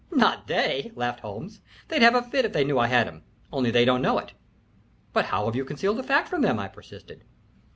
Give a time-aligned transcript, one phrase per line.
[0.09, 1.61] "Not they," laughed Holmes.
[1.89, 3.21] "They'd have a fit if they knew I had 'em,
[3.53, 4.33] only they don't know it."
[5.13, 7.23] "But how have you concealed the fact from them?" I persisted.